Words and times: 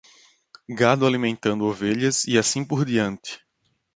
Gado 0.67 1.05
alimentando 1.05 1.63
ovelhas 1.65 2.25
e 2.27 2.35
assim 2.35 2.65
por 2.65 2.83
diante 2.85 3.39